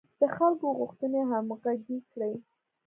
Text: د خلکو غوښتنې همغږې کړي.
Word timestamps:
د 0.19 0.21
خلکو 0.35 0.65
غوښتنې 0.79 1.21
همغږې 1.31 1.97
کړي. 2.11 2.33